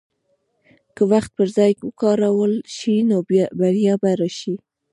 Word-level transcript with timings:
که 0.95 1.01
وخت 1.11 1.31
پر 1.37 1.47
ځای 1.57 1.71
وکارول 1.87 2.53
شي، 2.75 2.95
نو 3.09 3.17
بریا 3.59 3.95
به 4.01 4.11
راشي. 4.19 4.55